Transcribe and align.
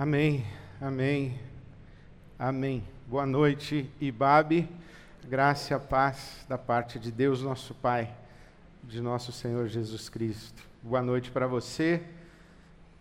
Amém, 0.00 0.44
amém, 0.80 1.36
amém. 2.38 2.84
Boa 3.08 3.26
noite, 3.26 3.90
Ibabe. 4.00 4.68
Graça 5.28 5.74
e 5.74 5.78
paz 5.80 6.46
da 6.48 6.56
parte 6.56 7.00
de 7.00 7.10
Deus, 7.10 7.42
nosso 7.42 7.74
Pai, 7.74 8.14
de 8.84 9.00
nosso 9.00 9.32
Senhor 9.32 9.66
Jesus 9.66 10.08
Cristo. 10.08 10.62
Boa 10.84 11.02
noite 11.02 11.32
para 11.32 11.48
você 11.48 12.00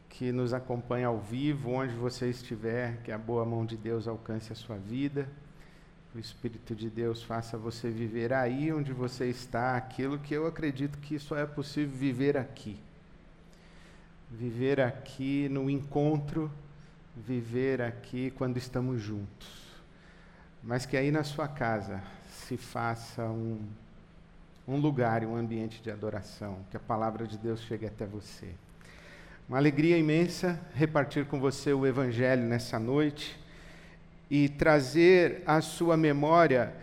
que 0.10 0.32
nos 0.32 0.56
acompanha 0.56 1.06
ao 1.06 1.20
vivo, 1.20 1.70
onde 1.70 1.94
você 1.94 2.32
estiver, 2.32 2.98
que 3.04 3.12
a 3.12 3.18
boa 3.20 3.46
mão 3.46 3.64
de 3.64 3.78
Deus 3.78 4.08
alcance 4.08 4.52
a 4.52 4.56
sua 4.56 4.78
vida. 4.78 5.30
O 6.16 6.18
Espírito 6.18 6.74
de 6.74 6.90
Deus 6.90 7.22
faça 7.22 7.60
você 7.60 7.92
viver 7.92 8.34
aí 8.34 8.74
onde 8.74 8.92
você 8.92 9.30
está, 9.30 9.78
aquilo 9.78 10.18
que 10.18 10.34
eu 10.34 10.48
acredito 10.48 10.98
que 10.98 11.20
só 11.20 11.38
é 11.38 11.46
possível 11.46 11.96
viver 11.96 12.36
aqui. 12.36 12.76
Viver 14.32 14.82
aqui 14.82 15.48
no 15.48 15.70
encontro 15.70 16.52
viver 17.26 17.82
aqui 17.82 18.32
quando 18.32 18.58
estamos 18.58 19.02
juntos. 19.02 19.68
Mas 20.64 20.86
que 20.86 20.98
aí 20.98 21.12
na 21.12 21.24
sua 21.24 21.48
casa 21.48 22.02
se 22.30 22.58
faça 22.58 23.24
um, 23.24 23.60
um 24.68 24.78
lugar 24.78 25.24
um 25.24 25.36
ambiente 25.36 25.82
de 25.82 25.90
adoração, 25.90 26.60
que 26.70 26.78
a 26.78 26.80
palavra 26.80 27.26
de 27.26 27.38
Deus 27.38 27.62
chegue 27.62 27.86
até 27.86 28.06
você. 28.06 28.48
Uma 29.48 29.58
alegria 29.58 29.98
imensa 29.98 30.60
repartir 30.74 31.26
com 31.26 31.40
você 31.40 31.72
o 31.72 31.86
Evangelho 31.86 32.44
nessa 32.44 32.78
noite 32.78 33.40
e 34.30 34.50
trazer 34.50 35.42
à 35.46 35.62
sua 35.62 35.96
memória 35.96 36.74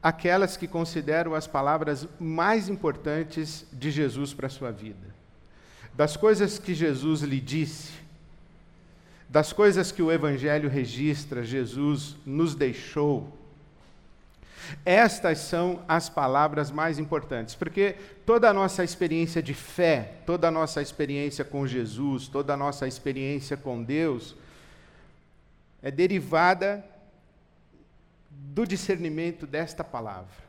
aquelas 0.00 0.56
que 0.56 0.68
considero 0.68 1.34
as 1.34 1.48
palavras 1.48 2.06
mais 2.20 2.68
importantes 2.68 3.66
de 3.72 3.90
Jesus 3.90 4.32
para 4.32 4.46
a 4.46 4.50
sua 4.50 4.70
vida. 4.70 5.14
Das 5.94 6.16
coisas 6.16 6.58
que 6.58 6.74
Jesus 6.74 7.22
lhe 7.22 7.40
disse, 7.40 8.05
das 9.28 9.52
coisas 9.52 9.90
que 9.90 10.02
o 10.02 10.12
Evangelho 10.12 10.68
registra, 10.68 11.42
Jesus 11.42 12.16
nos 12.24 12.54
deixou. 12.54 13.36
Estas 14.84 15.38
são 15.38 15.82
as 15.86 16.08
palavras 16.08 16.70
mais 16.70 16.98
importantes, 16.98 17.54
porque 17.54 17.96
toda 18.24 18.48
a 18.48 18.52
nossa 18.52 18.82
experiência 18.82 19.42
de 19.42 19.54
fé, 19.54 20.14
toda 20.24 20.48
a 20.48 20.50
nossa 20.50 20.82
experiência 20.82 21.44
com 21.44 21.66
Jesus, 21.66 22.28
toda 22.28 22.54
a 22.54 22.56
nossa 22.56 22.86
experiência 22.86 23.56
com 23.56 23.82
Deus, 23.82 24.34
é 25.82 25.90
derivada 25.90 26.84
do 28.30 28.66
discernimento 28.66 29.46
desta 29.46 29.84
palavra. 29.84 30.46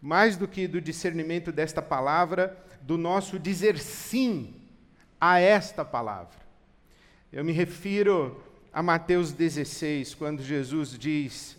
Mais 0.00 0.36
do 0.36 0.48
que 0.48 0.66
do 0.66 0.80
discernimento 0.80 1.52
desta 1.52 1.80
palavra, 1.80 2.58
do 2.82 2.98
nosso 2.98 3.38
dizer 3.38 3.78
sim 3.78 4.54
a 5.20 5.38
esta 5.38 5.84
palavra. 5.84 6.41
Eu 7.32 7.42
me 7.42 7.52
refiro 7.52 8.44
a 8.70 8.82
Mateus 8.82 9.32
16, 9.32 10.14
quando 10.14 10.42
Jesus 10.42 10.98
diz: 10.98 11.56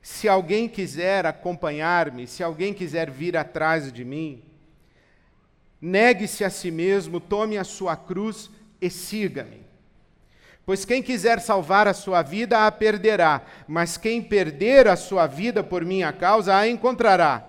Se 0.00 0.28
alguém 0.28 0.68
quiser 0.68 1.26
acompanhar-me, 1.26 2.28
se 2.28 2.40
alguém 2.40 2.72
quiser 2.72 3.10
vir 3.10 3.36
atrás 3.36 3.92
de 3.92 4.04
mim, 4.04 4.44
negue-se 5.80 6.44
a 6.44 6.50
si 6.50 6.70
mesmo, 6.70 7.18
tome 7.18 7.58
a 7.58 7.64
sua 7.64 7.96
cruz 7.96 8.48
e 8.80 8.88
siga-me. 8.88 9.62
Pois 10.64 10.84
quem 10.84 11.02
quiser 11.02 11.40
salvar 11.40 11.88
a 11.88 11.94
sua 11.94 12.22
vida 12.22 12.64
a 12.64 12.70
perderá, 12.70 13.42
mas 13.66 13.96
quem 13.96 14.22
perder 14.22 14.86
a 14.86 14.94
sua 14.94 15.26
vida 15.26 15.64
por 15.64 15.84
minha 15.84 16.12
causa 16.12 16.54
a 16.54 16.68
encontrará. 16.68 17.44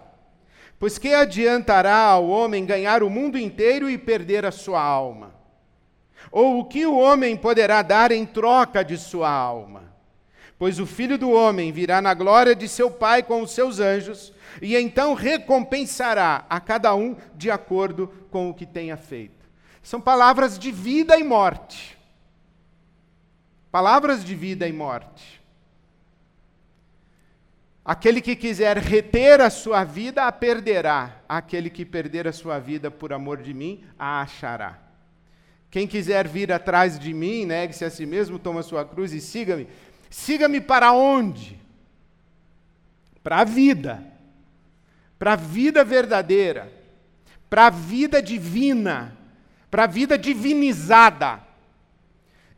Pois 0.79 0.97
que 0.97 1.13
adiantará 1.13 1.97
ao 1.97 2.27
homem 2.27 2.65
ganhar 2.65 3.03
o 3.03 3.11
mundo 3.11 3.37
inteiro 3.37 3.87
e 3.87 3.95
perder 3.95 4.43
a 4.43 4.51
sua 4.51 4.81
alma? 4.81 5.42
Ou 6.33 6.57
o 6.57 6.65
que 6.65 6.83
o 6.83 6.97
homem 6.97 7.37
poderá 7.37 7.83
dar 7.83 8.11
em 8.11 8.25
troca 8.25 8.83
de 8.83 8.97
sua 8.97 9.29
alma? 9.29 9.83
Pois 10.57 10.79
o 10.79 10.85
filho 10.87 11.15
do 11.15 11.29
homem 11.29 11.71
virá 11.71 12.01
na 12.01 12.15
glória 12.15 12.55
de 12.55 12.67
seu 12.67 12.89
Pai 12.89 13.21
com 13.21 13.43
os 13.43 13.51
seus 13.51 13.79
anjos, 13.79 14.33
e 14.59 14.75
então 14.75 15.13
recompensará 15.13 16.43
a 16.49 16.59
cada 16.59 16.95
um 16.95 17.15
de 17.35 17.51
acordo 17.51 18.07
com 18.31 18.49
o 18.49 18.53
que 18.53 18.65
tenha 18.65 18.97
feito. 18.97 19.47
São 19.83 20.01
palavras 20.01 20.57
de 20.57 20.71
vida 20.71 21.15
e 21.19 21.23
morte. 21.23 21.95
Palavras 23.69 24.25
de 24.25 24.33
vida 24.33 24.67
e 24.67 24.73
morte. 24.73 25.39
Aquele 27.85 28.21
que 28.21 28.35
quiser 28.35 28.77
reter 28.77 29.39
a 29.39 29.51
sua 29.51 29.83
vida, 29.83 30.23
a 30.23 30.31
perderá. 30.31 31.21
Aquele 31.29 31.69
que 31.69 31.85
perder 31.85 32.27
a 32.27 32.33
sua 32.33 32.57
vida 32.57 32.89
por 32.89 33.13
amor 33.13 33.39
de 33.39 33.53
mim, 33.53 33.83
a 33.99 34.21
achará. 34.21 34.92
Quem 35.73 35.87
quiser 35.87 36.27
vir 36.27 36.51
atrás 36.51 36.99
de 36.99 37.11
mim, 37.15 37.47
negue-se 37.47 37.83
a 37.83 37.89
si 37.89 38.05
mesmo, 38.05 38.37
toma 38.37 38.61
sua 38.61 38.85
cruz 38.85 39.11
e 39.11 39.19
siga-me. 39.19 39.67
Siga-me 40.07 40.61
para 40.61 40.91
onde? 40.91 41.59
Para 43.23 43.39
a 43.39 43.43
vida. 43.43 44.05
Para 45.17 45.33
a 45.33 45.35
vida 45.35 45.83
verdadeira. 45.83 46.71
Para 47.49 47.65
a 47.65 47.69
vida 47.71 48.21
divina. 48.21 49.17
Para 49.71 49.85
a 49.85 49.87
vida 49.87 50.15
divinizada. 50.15 51.41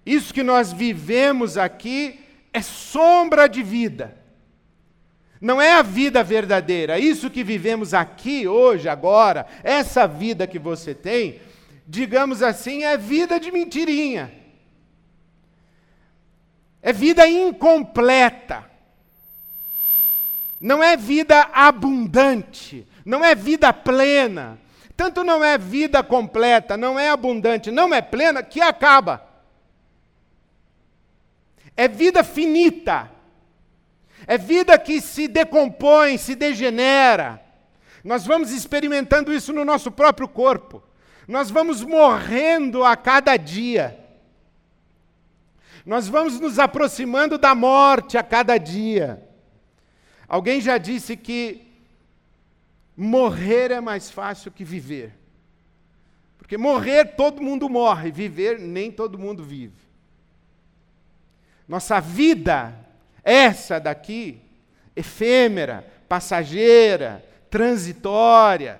Isso 0.06 0.34
que 0.34 0.44
nós 0.44 0.74
vivemos 0.74 1.58
aqui 1.58 2.20
é 2.52 2.62
sombra 2.62 3.48
de 3.48 3.64
vida. 3.64 4.14
Não 5.40 5.62
é 5.62 5.72
a 5.72 5.82
vida 5.82 6.22
verdadeira. 6.22 7.00
Isso 7.00 7.30
que 7.30 7.46
vivemos 7.46 7.94
aqui, 7.94 8.46
hoje, 8.46 8.90
agora, 8.90 9.48
essa 9.64 10.06
vida 10.06 10.46
que 10.46 10.60
você 10.60 10.94
tem, 10.94 11.40
digamos 11.88 12.42
assim, 12.42 12.84
é 12.84 12.98
vida 12.98 13.40
de 13.40 13.52
mentirinha. 13.52 14.32
É 16.82 16.94
vida 16.94 17.28
incompleta. 17.28 18.70
Não 20.60 20.84
é 20.84 20.96
vida 20.96 21.50
abundante. 21.54 22.88
Não 23.06 23.24
é 23.24 23.36
vida 23.36 23.72
plena. 23.72 24.60
Tanto 24.98 25.24
não 25.24 25.44
é 25.44 25.58
vida 25.58 26.02
completa, 26.02 26.78
não 26.78 26.98
é 26.98 27.10
abundante, 27.10 27.70
não 27.70 27.94
é 27.94 28.02
plena, 28.02 28.42
que 28.42 28.62
acaba. 28.62 29.28
É 31.76 31.88
vida 31.88 32.24
finita. 32.24 33.12
É 34.26 34.38
vida 34.38 34.78
que 34.80 35.02
se 35.02 35.28
decompõe, 35.28 36.18
se 36.18 36.34
degenera. 36.34 37.42
Nós 38.04 38.26
vamos 38.26 38.52
experimentando 38.52 39.34
isso 39.34 39.52
no 39.52 39.66
nosso 39.66 39.92
próprio 39.92 40.28
corpo. 40.28 40.82
Nós 41.28 41.50
vamos 41.50 41.82
morrendo 41.82 42.84
a 42.84 42.96
cada 42.96 43.36
dia. 43.38 44.00
Nós 45.86 46.08
vamos 46.08 46.40
nos 46.40 46.58
aproximando 46.60 47.38
da 47.38 47.54
morte 47.54 48.18
a 48.18 48.24
cada 48.24 48.58
dia. 48.58 49.24
Alguém 50.28 50.60
já 50.60 50.78
disse 50.78 51.16
que 51.16 51.62
morrer 52.98 53.72
é 53.72 53.82
mais 53.82 54.10
fácil 54.10 54.52
que 54.52 54.64
viver. 54.64 55.14
Porque 56.38 56.58
morrer 56.58 57.16
todo 57.16 57.42
mundo 57.42 57.68
morre, 57.70 58.12
viver 58.12 58.60
nem 58.60 58.92
todo 58.92 59.18
mundo 59.18 59.44
vive. 59.44 59.86
Nossa 61.68 62.00
vida, 62.00 62.74
essa 63.24 63.80
daqui, 63.80 64.40
efêmera, 64.96 65.86
passageira, 66.08 67.26
transitória, 67.50 68.80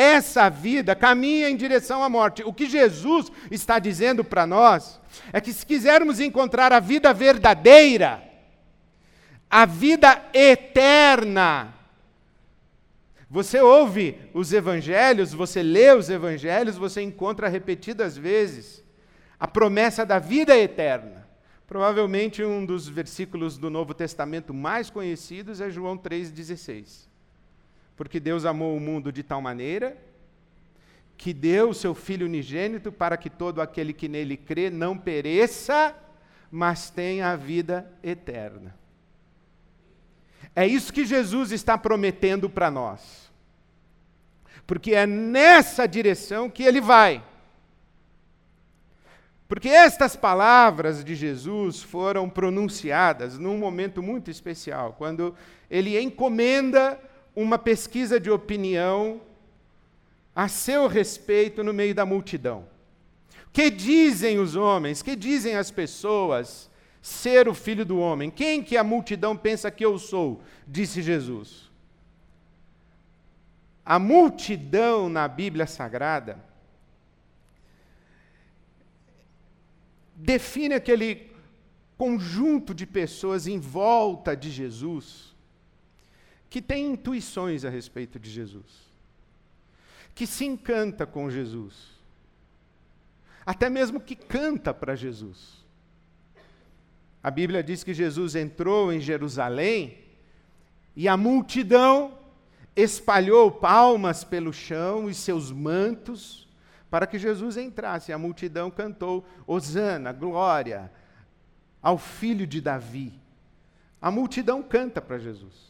essa 0.00 0.48
vida 0.48 0.94
caminha 0.94 1.50
em 1.50 1.56
direção 1.56 2.02
à 2.02 2.08
morte. 2.08 2.42
O 2.42 2.54
que 2.54 2.66
Jesus 2.66 3.30
está 3.50 3.78
dizendo 3.78 4.24
para 4.24 4.46
nós 4.46 4.98
é 5.30 5.40
que 5.40 5.52
se 5.52 5.66
quisermos 5.66 6.20
encontrar 6.20 6.72
a 6.72 6.80
vida 6.80 7.12
verdadeira, 7.12 8.22
a 9.50 9.66
vida 9.66 10.22
eterna, 10.32 11.74
você 13.28 13.60
ouve 13.60 14.18
os 14.32 14.52
evangelhos, 14.52 15.32
você 15.34 15.62
lê 15.62 15.92
os 15.92 16.08
evangelhos, 16.08 16.76
você 16.76 17.02
encontra 17.02 17.46
repetidas 17.46 18.16
vezes 18.16 18.82
a 19.38 19.46
promessa 19.46 20.04
da 20.04 20.18
vida 20.18 20.56
eterna. 20.56 21.28
Provavelmente 21.66 22.42
um 22.42 22.64
dos 22.64 22.88
versículos 22.88 23.58
do 23.58 23.70
Novo 23.70 23.94
Testamento 23.94 24.52
mais 24.52 24.88
conhecidos 24.90 25.60
é 25.60 25.70
João 25.70 25.96
3,16. 25.96 27.09
Porque 28.00 28.18
Deus 28.18 28.46
amou 28.46 28.74
o 28.74 28.80
mundo 28.80 29.12
de 29.12 29.22
tal 29.22 29.42
maneira 29.42 29.94
que 31.18 31.34
deu 31.34 31.68
o 31.68 31.74
seu 31.74 31.94
Filho 31.94 32.24
unigênito 32.24 32.90
para 32.90 33.14
que 33.14 33.28
todo 33.28 33.60
aquele 33.60 33.92
que 33.92 34.08
nele 34.08 34.38
crê 34.38 34.70
não 34.70 34.96
pereça, 34.96 35.94
mas 36.50 36.88
tenha 36.88 37.30
a 37.30 37.36
vida 37.36 37.92
eterna. 38.02 38.74
É 40.56 40.66
isso 40.66 40.94
que 40.94 41.04
Jesus 41.04 41.52
está 41.52 41.76
prometendo 41.76 42.48
para 42.48 42.70
nós. 42.70 43.30
Porque 44.66 44.94
é 44.94 45.06
nessa 45.06 45.86
direção 45.86 46.48
que 46.48 46.62
ele 46.62 46.80
vai. 46.80 47.22
Porque 49.46 49.68
estas 49.68 50.16
palavras 50.16 51.04
de 51.04 51.14
Jesus 51.14 51.82
foram 51.82 52.30
pronunciadas 52.30 53.36
num 53.36 53.58
momento 53.58 54.02
muito 54.02 54.30
especial, 54.30 54.94
quando 54.96 55.34
ele 55.68 56.00
encomenda 56.00 56.98
uma 57.34 57.58
pesquisa 57.58 58.18
de 58.18 58.30
opinião 58.30 59.20
a 60.34 60.48
seu 60.48 60.86
respeito 60.86 61.62
no 61.62 61.72
meio 61.72 61.94
da 61.94 62.06
multidão. 62.06 62.66
Que 63.52 63.70
dizem 63.70 64.38
os 64.38 64.54
homens, 64.54 65.02
que 65.02 65.16
dizem 65.16 65.56
as 65.56 65.70
pessoas 65.70 66.70
ser 67.02 67.48
o 67.48 67.54
filho 67.54 67.84
do 67.84 67.98
homem? 67.98 68.30
Quem 68.30 68.62
que 68.62 68.76
a 68.76 68.84
multidão 68.84 69.36
pensa 69.36 69.70
que 69.70 69.84
eu 69.84 69.98
sou? 69.98 70.42
Disse 70.66 71.02
Jesus. 71.02 71.70
A 73.84 73.98
multidão 73.98 75.08
na 75.08 75.26
Bíblia 75.26 75.66
Sagrada 75.66 76.38
define 80.14 80.74
aquele 80.74 81.30
conjunto 81.96 82.72
de 82.72 82.86
pessoas 82.86 83.46
em 83.46 83.58
volta 83.58 84.36
de 84.36 84.50
Jesus 84.50 85.29
que 86.50 86.60
tem 86.60 86.92
intuições 86.92 87.64
a 87.64 87.70
respeito 87.70 88.18
de 88.18 88.28
Jesus, 88.28 88.90
que 90.14 90.26
se 90.26 90.44
encanta 90.44 91.06
com 91.06 91.30
Jesus, 91.30 91.92
até 93.46 93.70
mesmo 93.70 94.00
que 94.00 94.16
canta 94.16 94.74
para 94.74 94.96
Jesus. 94.96 95.64
A 97.22 97.30
Bíblia 97.30 97.62
diz 97.62 97.84
que 97.84 97.94
Jesus 97.94 98.34
entrou 98.34 98.92
em 98.92 99.00
Jerusalém 99.00 99.98
e 100.96 101.06
a 101.06 101.16
multidão 101.16 102.18
espalhou 102.74 103.50
palmas 103.52 104.24
pelo 104.24 104.52
chão 104.52 105.08
e 105.08 105.14
seus 105.14 105.52
mantos 105.52 106.48
para 106.90 107.06
que 107.06 107.18
Jesus 107.18 107.56
entrasse. 107.56 108.12
A 108.12 108.18
multidão 108.18 108.70
cantou: 108.70 109.24
Hosana, 109.46 110.12
glória 110.12 110.90
ao 111.80 111.96
filho 111.96 112.46
de 112.46 112.60
Davi. 112.60 113.12
A 114.02 114.10
multidão 114.10 114.62
canta 114.62 115.00
para 115.00 115.18
Jesus. 115.18 115.69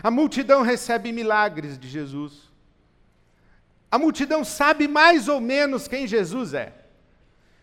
A 0.00 0.10
multidão 0.10 0.62
recebe 0.62 1.10
milagres 1.10 1.76
de 1.76 1.88
Jesus. 1.88 2.50
A 3.90 3.98
multidão 3.98 4.44
sabe 4.44 4.86
mais 4.86 5.28
ou 5.28 5.40
menos 5.40 5.88
quem 5.88 6.06
Jesus 6.06 6.54
é. 6.54 6.72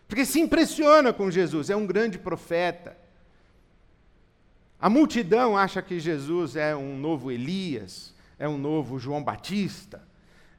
Porque 0.06 0.24
se 0.24 0.40
impressiona 0.40 1.12
com 1.12 1.30
Jesus, 1.30 1.70
é 1.70 1.76
um 1.76 1.86
grande 1.86 2.18
profeta. 2.18 2.96
A 4.80 4.90
multidão 4.90 5.56
acha 5.56 5.80
que 5.80 6.00
Jesus 6.00 6.56
é 6.56 6.74
um 6.74 6.98
novo 6.98 7.30
Elias, 7.30 8.14
é 8.38 8.48
um 8.48 8.58
novo 8.58 8.98
João 8.98 9.22
Batista, 9.22 10.02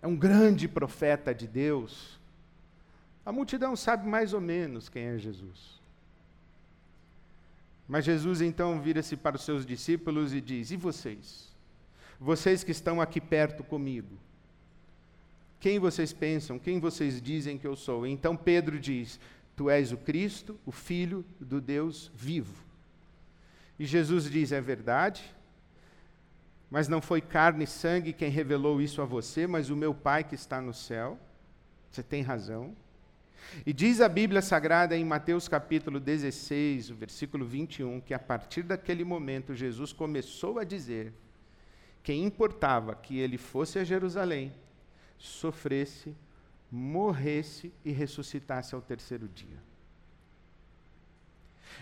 é 0.01 0.07
um 0.07 0.15
grande 0.15 0.67
profeta 0.67 1.33
de 1.33 1.47
Deus. 1.47 2.19
A 3.25 3.31
multidão 3.31 3.75
sabe 3.75 4.07
mais 4.07 4.33
ou 4.33 4.41
menos 4.41 4.89
quem 4.89 5.03
é 5.03 5.17
Jesus. 5.17 5.81
Mas 7.87 8.05
Jesus 8.05 8.41
então 8.41 8.79
vira-se 8.81 9.17
para 9.17 9.35
os 9.35 9.43
seus 9.43 9.65
discípulos 9.65 10.33
e 10.33 10.39
diz: 10.39 10.71
E 10.71 10.77
vocês? 10.77 11.50
Vocês 12.23 12.63
que 12.63 12.69
estão 12.69 13.01
aqui 13.01 13.19
perto 13.19 13.63
comigo, 13.63 14.15
quem 15.59 15.79
vocês 15.79 16.13
pensam, 16.13 16.59
quem 16.59 16.79
vocês 16.79 17.19
dizem 17.19 17.57
que 17.57 17.65
eu 17.65 17.75
sou? 17.75 18.05
Então 18.05 18.37
Pedro 18.37 18.79
diz: 18.79 19.19
Tu 19.55 19.71
és 19.71 19.91
o 19.91 19.97
Cristo, 19.97 20.55
o 20.63 20.71
Filho 20.71 21.25
do 21.39 21.59
Deus 21.59 22.11
vivo. 22.13 22.63
E 23.79 23.87
Jesus 23.87 24.29
diz: 24.29 24.51
É 24.51 24.61
verdade, 24.61 25.33
mas 26.69 26.87
não 26.87 27.01
foi 27.01 27.21
carne 27.21 27.63
e 27.63 27.67
sangue 27.67 28.13
quem 28.13 28.29
revelou 28.29 28.79
isso 28.79 29.01
a 29.01 29.05
você, 29.05 29.47
mas 29.47 29.71
o 29.71 29.75
meu 29.75 29.91
Pai 29.91 30.23
que 30.23 30.35
está 30.35 30.61
no 30.61 30.75
céu. 30.75 31.19
Você 31.89 32.03
tem 32.03 32.21
razão. 32.21 32.75
E 33.65 33.73
diz 33.73 33.99
a 33.99 34.07
Bíblia 34.07 34.43
Sagrada 34.43 34.95
em 34.95 35.03
Mateus 35.03 35.47
capítulo 35.47 35.99
16, 35.99 36.91
o 36.91 36.95
versículo 36.95 37.47
21, 37.47 37.99
que 37.99 38.13
a 38.13 38.19
partir 38.19 38.61
daquele 38.61 39.03
momento 39.03 39.55
Jesus 39.55 39.91
começou 39.91 40.59
a 40.59 40.63
dizer 40.63 41.11
que 42.03 42.13
importava 42.13 42.95
que 42.95 43.19
ele 43.19 43.37
fosse 43.37 43.79
a 43.79 43.83
Jerusalém, 43.83 44.53
sofresse, 45.17 46.15
morresse 46.71 47.71
e 47.85 47.91
ressuscitasse 47.91 48.73
ao 48.73 48.81
terceiro 48.81 49.27
dia. 49.27 49.57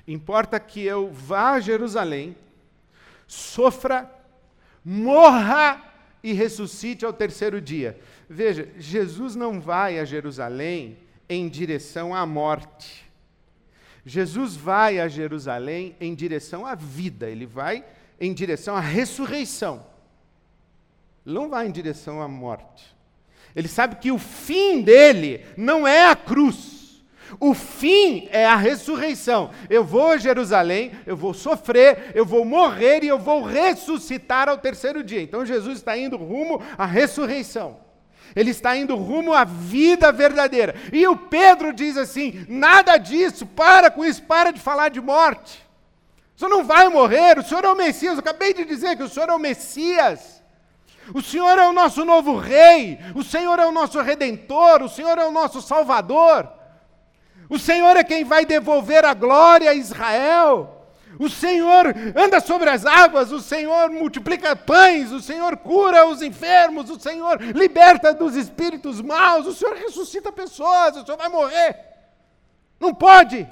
Importa 0.07 0.60
que 0.60 0.83
eu 0.83 1.12
vá 1.12 1.51
a 1.51 1.60
Jerusalém, 1.60 2.36
sofra, 3.27 4.10
morra 4.83 5.81
e 6.24 6.33
ressuscite 6.33 7.06
ao 7.06 7.13
terceiro 7.13 7.62
dia. 7.62 8.00
Veja, 8.30 8.69
Jesus 8.77 9.36
não 9.36 9.60
vai 9.60 10.00
a 10.00 10.06
Jerusalém 10.06 10.98
em 11.27 11.48
direção 11.48 12.13
à 12.13 12.25
morte. 12.25 13.10
Jesus 14.06 14.56
vai 14.56 15.00
a 15.00 15.07
Jerusalém 15.07 15.95
em 16.00 16.16
direção 16.16 16.66
à 16.66 16.74
vida, 16.74 17.30
ele 17.30 17.45
vai 17.45 17.86
em 18.19 18.33
direção 18.33 18.75
à 18.75 18.80
ressurreição. 18.80 19.86
Ele 21.30 21.38
não 21.38 21.48
vai 21.48 21.68
em 21.68 21.72
direção 21.72 22.24
à 22.24 22.28
morte. 22.28 22.84
Ele 23.56 23.68
sabe 23.68 23.98
que 23.98 24.12
o 24.12 24.18
fim 24.18 24.81
dele 24.81 25.46
não 25.56 25.88
é 25.88 26.10
a 26.10 26.16
cruz. 26.16 27.04
O 27.40 27.54
fim 27.54 28.28
é 28.31 28.48
a 28.48 28.56
ressurreição. 28.56 29.52
Eu 29.70 29.84
vou 29.84 30.14
a 30.14 30.18
Jerusalém, 30.18 30.92
eu 31.06 31.16
vou 31.16 31.36
sofrer, 31.36 32.14
eu 32.16 32.26
vou 32.26 32.44
morrer 32.44 33.04
e 33.04 33.08
eu 33.08 33.20
vou 33.20 33.44
ressuscitar 33.44 34.50
ao 34.50 34.58
terceiro 34.58 35.04
dia. 35.04 35.22
Então 35.22 35.46
Jesus 35.46 35.78
está 35.78 35.96
indo 35.96 36.18
rumo 36.18 36.64
à 36.76 36.88
ressurreição. 36.88 37.78
Ele 38.36 38.50
está 38.50 38.76
indo 38.76 38.96
rumo 38.96 39.31
à 39.31 39.44
vida 39.44 40.12
verdadeira. 40.12 40.74
E 40.92 41.08
o 41.08 41.16
Pedro 41.16 41.72
diz 41.72 41.96
assim: 41.96 42.44
nada 42.50 42.98
disso, 42.98 43.46
para 43.46 43.92
com 43.92 44.04
isso, 44.04 44.24
para 44.24 44.50
de 44.50 44.60
falar 44.60 44.90
de 44.90 45.00
morte. 45.00 45.64
O 46.36 46.40
senhor 46.40 46.50
não 46.50 46.64
vai 46.64 46.90
morrer, 46.90 47.38
o 47.38 47.44
senhor 47.44 47.64
é 47.64 47.70
o 47.70 47.76
Messias. 47.76 48.14
Eu 48.14 48.20
acabei 48.20 48.52
de 48.52 48.66
dizer 48.66 48.98
que 48.98 49.04
o 49.04 49.10
senhor 49.10 49.30
é 49.30 49.34
o 49.36 49.40
Messias. 49.40 50.38
O 51.13 51.21
Senhor 51.21 51.57
é 51.57 51.67
o 51.67 51.73
nosso 51.73 52.06
novo 52.06 52.38
rei, 52.38 53.00
o 53.15 53.23
Senhor 53.23 53.57
é 53.59 53.65
o 53.65 53.71
nosso 53.71 54.01
redentor, 54.01 54.83
o 54.83 54.89
Senhor 54.89 55.17
é 55.17 55.25
o 55.25 55.31
nosso 55.31 55.61
salvador. 55.61 56.50
O 57.50 57.57
Senhor 57.57 57.97
é 57.97 58.03
quem 58.03 58.23
vai 58.23 58.45
devolver 58.45 59.03
a 59.03 59.13
glória 59.13 59.71
a 59.71 59.73
Israel. 59.73 60.75
O 61.19 61.27
Senhor 61.27 61.88
anda 62.15 62.39
sobre 62.39 62.69
as 62.69 62.85
águas, 62.85 63.31
o 63.31 63.39
Senhor 63.39 63.89
multiplica 63.89 64.56
pães, 64.56 65.11
o 65.11 65.19
Senhor 65.19 65.57
cura 65.57 66.07
os 66.07 66.21
enfermos, 66.21 66.89
o 66.89 67.00
Senhor 67.00 67.41
liberta 67.41 68.13
dos 68.13 68.35
espíritos 68.35 69.01
maus, 69.01 69.47
o 69.47 69.53
Senhor 69.53 69.75
ressuscita 69.75 70.31
pessoas, 70.31 70.95
o 70.95 71.06
Senhor 71.06 71.17
vai 71.17 71.27
morrer. 71.27 71.75
Não 72.79 72.94
pode. 72.94 73.47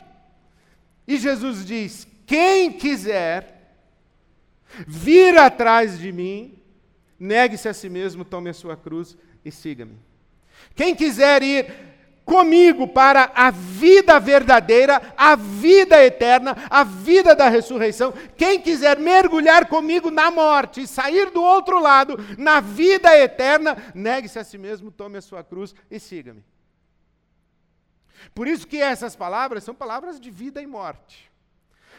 E 1.08 1.18
Jesus 1.18 1.66
diz: 1.66 2.08
quem 2.26 2.72
quiser 2.72 3.74
vir 4.88 5.38
atrás 5.38 5.98
de 5.98 6.12
mim, 6.12 6.58
negue-se 7.20 7.68
a 7.68 7.74
si 7.74 7.90
mesmo, 7.90 8.26
tome 8.26 8.50
a 8.50 8.54
sua 8.54 8.76
cruz 8.76 9.18
e 9.44 9.52
siga-me. 9.52 9.98
Quem 10.76 10.96
quiser 10.96 11.44
ir 11.44 11.72
comigo 12.28 12.90
para 12.90 13.32
a 13.34 13.50
vida 13.50 14.20
verdadeira, 14.20 15.14
a 15.16 15.34
vida 15.38 16.04
eterna, 16.04 16.58
a 16.70 16.84
vida 16.84 17.34
da 17.34 17.48
ressurreição. 17.48 18.14
Quem 18.36 18.62
quiser 18.62 19.00
mergulhar 19.00 19.70
comigo 19.70 20.12
na 20.12 20.30
morte 20.30 20.82
e 20.82 20.88
sair 20.88 21.32
do 21.32 21.42
outro 21.42 21.80
lado, 21.80 22.18
na 22.38 22.60
vida 22.60 23.18
eterna, 23.18 23.78
negue-se 23.96 24.38
a 24.38 24.44
si 24.44 24.58
mesmo, 24.58 24.92
tome 24.92 25.18
a 25.18 25.22
sua 25.22 25.42
cruz 25.42 25.74
e 25.90 26.02
siga-me. 26.02 26.44
Por 28.36 28.46
isso 28.46 28.68
que 28.68 28.82
essas 28.82 29.16
palavras 29.16 29.64
são 29.64 29.74
palavras 29.74 30.20
de 30.20 30.30
vida 30.30 30.62
e 30.62 30.68
morte. 30.68 31.32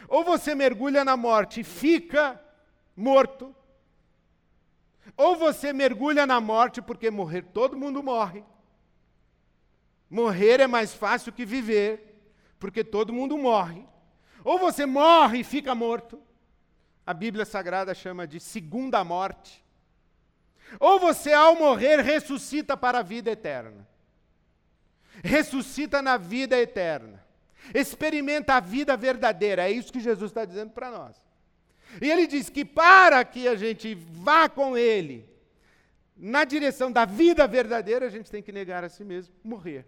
Ou 0.07 0.23
você 0.23 0.53
mergulha 0.53 1.03
na 1.03 1.17
morte 1.17 1.61
e 1.61 1.63
fica 1.63 2.39
morto, 2.95 3.55
ou 5.15 5.35
você 5.35 5.73
mergulha 5.73 6.25
na 6.25 6.39
morte 6.39 6.81
porque 6.81 7.09
morrer 7.09 7.43
todo 7.43 7.77
mundo 7.77 8.01
morre. 8.03 8.43
Morrer 10.09 10.59
é 10.59 10.67
mais 10.67 10.93
fácil 10.93 11.31
que 11.31 11.45
viver, 11.45 12.15
porque 12.59 12.83
todo 12.83 13.13
mundo 13.13 13.37
morre. 13.37 13.85
Ou 14.43 14.57
você 14.57 14.85
morre 14.85 15.39
e 15.39 15.43
fica 15.43 15.75
morto. 15.75 16.21
A 17.05 17.13
Bíblia 17.13 17.45
Sagrada 17.45 17.93
chama 17.93 18.27
de 18.27 18.39
segunda 18.39 19.03
morte. 19.03 19.63
Ou 20.79 20.99
você, 20.99 21.33
ao 21.33 21.55
morrer, 21.55 21.99
ressuscita 21.99 22.75
para 22.77 22.99
a 22.99 23.03
vida 23.03 23.31
eterna. 23.31 23.87
Ressuscita 25.23 26.01
na 26.01 26.17
vida 26.17 26.57
eterna. 26.57 27.23
Experimenta 27.73 28.55
a 28.55 28.59
vida 28.59 28.95
verdadeira. 28.95 29.67
É 29.67 29.71
isso 29.71 29.91
que 29.91 29.99
Jesus 29.99 30.31
está 30.31 30.45
dizendo 30.45 30.71
para 30.71 30.91
nós. 30.91 31.28
E 32.01 32.09
ele 32.09 32.27
diz 32.27 32.49
que 32.49 32.63
para 32.63 33.23
que 33.25 33.47
a 33.47 33.55
gente 33.55 33.95
vá 33.95 34.47
com 34.47 34.77
ele 34.77 35.27
na 36.15 36.43
direção 36.43 36.91
da 36.91 37.05
vida 37.05 37.47
verdadeira, 37.47 38.05
a 38.05 38.09
gente 38.09 38.29
tem 38.29 38.43
que 38.43 38.51
negar 38.51 38.83
a 38.83 38.89
si 38.89 39.03
mesmo, 39.03 39.33
morrer 39.43 39.85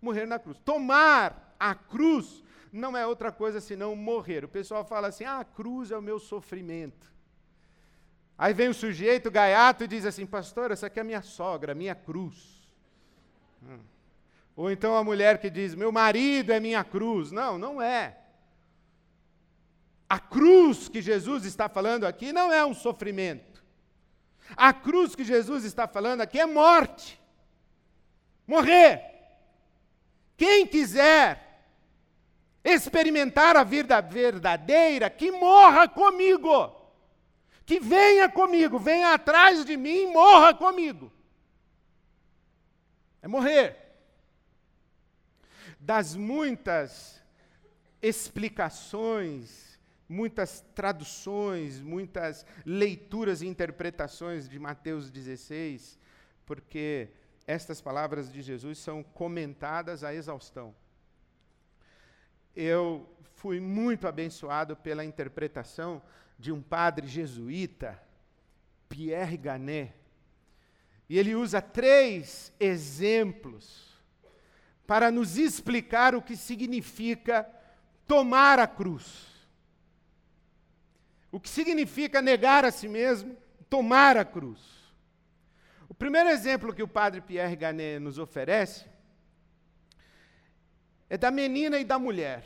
morrer 0.00 0.26
na 0.26 0.38
cruz. 0.38 0.58
Tomar 0.64 1.54
a 1.58 1.74
cruz 1.74 2.42
não 2.72 2.96
é 2.96 3.06
outra 3.06 3.32
coisa 3.32 3.60
senão 3.60 3.94
morrer. 3.96 4.44
O 4.44 4.48
pessoal 4.48 4.84
fala 4.84 5.08
assim: 5.08 5.24
ah, 5.24 5.40
a 5.40 5.44
cruz 5.44 5.90
é 5.90 5.96
o 5.96 6.02
meu 6.02 6.18
sofrimento. 6.18 7.12
Aí 8.36 8.54
vem 8.54 8.68
o 8.68 8.74
sujeito 8.74 9.30
gaiato 9.30 9.84
e 9.84 9.88
diz 9.88 10.06
assim: 10.06 10.26
pastor, 10.26 10.70
essa 10.70 10.86
aqui 10.86 10.98
é 10.98 11.02
a 11.02 11.04
minha 11.04 11.22
sogra, 11.22 11.74
minha 11.74 11.94
cruz. 11.94 12.68
Hum. 13.62 13.80
Ou 14.56 14.70
então 14.70 14.96
a 14.96 15.04
mulher 15.04 15.38
que 15.38 15.50
diz: 15.50 15.74
meu 15.74 15.90
marido 15.90 16.52
é 16.52 16.60
minha 16.60 16.84
cruz. 16.84 17.32
Não, 17.32 17.58
não 17.58 17.82
é. 17.82 18.16
A 20.08 20.18
cruz 20.18 20.88
que 20.88 21.02
Jesus 21.02 21.44
está 21.44 21.68
falando 21.68 22.04
aqui 22.04 22.32
não 22.32 22.52
é 22.52 22.64
um 22.64 22.74
sofrimento. 22.74 23.62
A 24.56 24.72
cruz 24.72 25.14
que 25.14 25.24
Jesus 25.24 25.64
está 25.64 25.86
falando 25.86 26.22
aqui 26.22 26.40
é 26.40 26.46
morte. 26.46 27.20
Morrer. 28.46 29.02
Quem 30.36 30.66
quiser 30.66 31.48
experimentar 32.64 33.56
a 33.56 33.64
vida 33.64 34.00
verdadeira, 34.00 35.10
que 35.10 35.30
morra 35.30 35.86
comigo. 35.88 36.74
Que 37.66 37.78
venha 37.78 38.30
comigo, 38.30 38.78
venha 38.78 39.12
atrás 39.12 39.64
de 39.64 39.76
mim, 39.76 40.06
morra 40.06 40.54
comigo. 40.54 41.12
É 43.20 43.28
morrer. 43.28 43.76
Das 45.78 46.14
muitas 46.14 47.22
explicações, 48.00 49.67
muitas 50.08 50.64
traduções, 50.74 51.80
muitas 51.80 52.46
leituras 52.64 53.42
e 53.42 53.46
interpretações 53.46 54.48
de 54.48 54.58
Mateus 54.58 55.10
16, 55.10 55.98
porque 56.46 57.10
estas 57.46 57.80
palavras 57.80 58.32
de 58.32 58.40
Jesus 58.40 58.78
são 58.78 59.02
comentadas 59.02 60.02
à 60.02 60.14
exaustão. 60.14 60.74
Eu 62.56 63.08
fui 63.34 63.60
muito 63.60 64.08
abençoado 64.08 64.76
pela 64.76 65.04
interpretação 65.04 66.02
de 66.38 66.50
um 66.50 66.62
padre 66.62 67.06
jesuíta, 67.06 68.00
Pierre 68.88 69.36
Ganet. 69.36 69.94
E 71.08 71.18
ele 71.18 71.34
usa 71.34 71.60
três 71.60 72.52
exemplos 72.58 73.96
para 74.86 75.10
nos 75.10 75.36
explicar 75.36 76.14
o 76.14 76.22
que 76.22 76.36
significa 76.36 77.48
tomar 78.06 78.58
a 78.58 78.66
cruz. 78.66 79.27
O 81.30 81.38
que 81.38 81.48
significa 81.48 82.22
negar 82.22 82.64
a 82.64 82.70
si 82.70 82.88
mesmo, 82.88 83.36
tomar 83.68 84.16
a 84.16 84.24
cruz. 84.24 84.60
O 85.88 85.94
primeiro 85.94 86.28
exemplo 86.28 86.74
que 86.74 86.82
o 86.82 86.88
padre 86.88 87.20
Pierre 87.20 87.56
Ganet 87.56 87.98
nos 87.98 88.18
oferece 88.18 88.86
é 91.10 91.16
da 91.16 91.30
menina 91.30 91.78
e 91.78 91.84
da 91.84 91.98
mulher. 91.98 92.44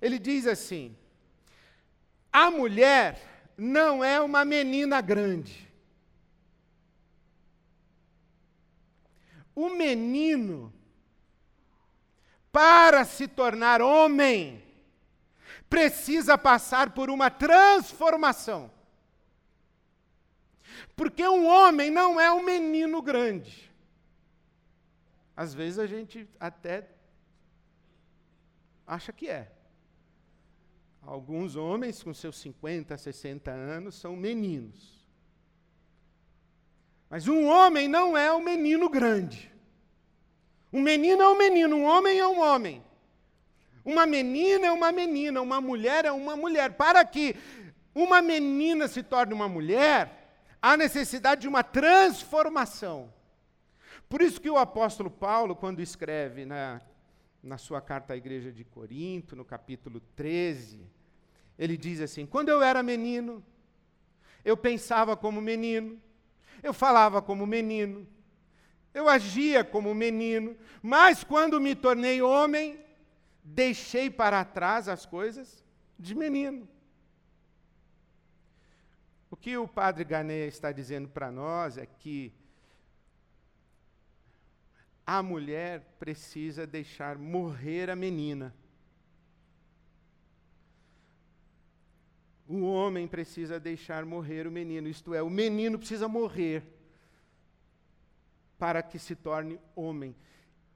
Ele 0.00 0.18
diz 0.18 0.46
assim: 0.46 0.96
a 2.32 2.50
mulher 2.50 3.20
não 3.56 4.02
é 4.02 4.20
uma 4.20 4.44
menina 4.44 5.00
grande. 5.00 5.72
O 9.54 9.70
menino, 9.70 10.72
para 12.50 13.04
se 13.04 13.28
tornar 13.28 13.80
homem, 13.80 14.63
precisa 15.74 16.38
passar 16.38 16.90
por 16.90 17.10
uma 17.10 17.28
transformação. 17.28 18.70
Porque 20.94 21.26
um 21.26 21.48
homem 21.48 21.90
não 21.90 22.20
é 22.20 22.30
um 22.30 22.44
menino 22.44 23.02
grande. 23.02 23.72
Às 25.36 25.52
vezes 25.52 25.80
a 25.80 25.86
gente 25.86 26.28
até 26.38 26.88
acha 28.86 29.12
que 29.12 29.28
é. 29.28 29.50
Alguns 31.02 31.56
homens 31.56 32.00
com 32.04 32.14
seus 32.14 32.36
50, 32.36 32.96
60 32.96 33.50
anos 33.50 33.96
são 33.96 34.14
meninos. 34.14 35.04
Mas 37.10 37.26
um 37.26 37.46
homem 37.46 37.88
não 37.88 38.16
é 38.16 38.32
um 38.32 38.40
menino 38.40 38.88
grande. 38.88 39.52
Um 40.72 40.80
menino 40.80 41.20
é 41.20 41.28
um 41.28 41.36
menino, 41.36 41.76
um 41.76 41.84
homem 41.84 42.20
é 42.20 42.26
um 42.26 42.38
homem. 42.38 42.80
Uma 43.84 44.06
menina 44.06 44.66
é 44.66 44.72
uma 44.72 44.90
menina, 44.90 45.42
uma 45.42 45.60
mulher 45.60 46.04
é 46.04 46.12
uma 46.12 46.36
mulher. 46.36 46.72
Para 46.72 47.04
que 47.04 47.36
uma 47.94 48.22
menina 48.22 48.88
se 48.88 49.02
torne 49.02 49.34
uma 49.34 49.48
mulher, 49.48 50.38
há 50.60 50.76
necessidade 50.76 51.42
de 51.42 51.48
uma 51.48 51.62
transformação. 51.62 53.12
Por 54.08 54.22
isso 54.22 54.40
que 54.40 54.50
o 54.50 54.56
apóstolo 54.56 55.10
Paulo, 55.10 55.54
quando 55.54 55.80
escreve 55.80 56.44
na 56.44 56.80
na 57.44 57.58
sua 57.58 57.80
carta 57.80 58.14
à 58.14 58.16
igreja 58.16 58.50
de 58.50 58.64
Corinto, 58.64 59.36
no 59.36 59.44
capítulo 59.44 60.00
13, 60.16 60.80
ele 61.58 61.76
diz 61.76 62.00
assim: 62.00 62.24
Quando 62.24 62.48
eu 62.48 62.62
era 62.62 62.82
menino, 62.82 63.44
eu 64.42 64.56
pensava 64.56 65.14
como 65.14 65.42
menino, 65.42 66.00
eu 66.62 66.72
falava 66.72 67.20
como 67.20 67.46
menino, 67.46 68.06
eu 68.94 69.08
agia 69.08 69.62
como 69.62 69.94
menino, 69.94 70.56
mas 70.82 71.22
quando 71.22 71.60
me 71.60 71.74
tornei 71.74 72.22
homem, 72.22 72.82
deixei 73.44 74.08
para 74.08 74.42
trás 74.44 74.88
as 74.88 75.04
coisas 75.04 75.62
de 75.98 76.14
menino. 76.14 76.66
O 79.30 79.36
que 79.36 79.56
o 79.58 79.68
padre 79.68 80.04
Gané 80.04 80.46
está 80.46 80.72
dizendo 80.72 81.08
para 81.08 81.30
nós 81.30 81.76
é 81.76 81.84
que 81.84 82.32
a 85.06 85.22
mulher 85.22 85.80
precisa 85.98 86.66
deixar 86.66 87.18
morrer 87.18 87.90
a 87.90 87.96
menina. 87.96 88.54
O 92.48 92.62
homem 92.62 93.06
precisa 93.06 93.58
deixar 93.60 94.04
morrer 94.04 94.46
o 94.46 94.50
menino, 94.50 94.88
isto 94.88 95.14
é, 95.14 95.22
o 95.22 95.30
menino 95.30 95.78
precisa 95.78 96.06
morrer 96.06 96.62
para 98.58 98.82
que 98.82 98.98
se 98.98 99.14
torne 99.16 99.58
homem. 99.74 100.14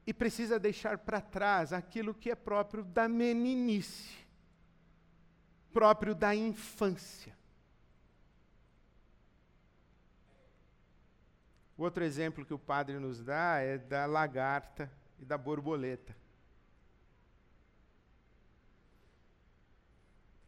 E 0.09 0.15
precisa 0.15 0.59
deixar 0.59 0.97
para 0.97 1.21
trás 1.21 1.71
aquilo 1.71 2.15
que 2.15 2.31
é 2.31 2.35
próprio 2.35 2.83
da 2.83 3.07
meninice, 3.07 4.17
próprio 5.71 6.15
da 6.15 6.35
infância. 6.35 7.37
O 11.77 11.83
outro 11.83 12.03
exemplo 12.03 12.43
que 12.43 12.55
o 12.55 12.59
padre 12.59 12.99
nos 12.99 13.23
dá 13.23 13.59
é 13.59 13.77
da 13.77 14.07
lagarta 14.07 14.91
e 15.19 15.27
da 15.27 15.37
borboleta. 15.37 16.17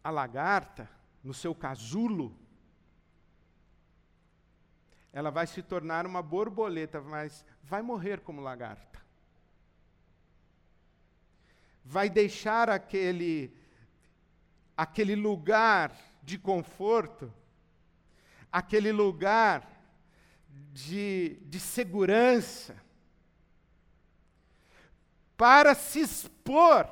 A 0.02 0.08
lagarta, 0.08 0.88
no 1.22 1.34
seu 1.34 1.54
casulo, 1.54 2.34
ela 5.12 5.30
vai 5.30 5.46
se 5.46 5.62
tornar 5.62 6.06
uma 6.06 6.22
borboleta, 6.22 7.02
mas 7.02 7.44
vai 7.62 7.82
morrer 7.82 8.20
como 8.20 8.40
lagarta. 8.40 9.09
Vai 11.84 12.08
deixar 12.08 12.68
aquele 12.68 13.52
aquele 14.80 15.14
lugar 15.14 15.94
de 16.22 16.38
conforto, 16.38 17.30
aquele 18.50 18.90
lugar 18.90 19.70
de, 20.72 21.38
de 21.42 21.60
segurança, 21.60 22.74
para 25.36 25.74
se 25.74 26.00
expor 26.00 26.88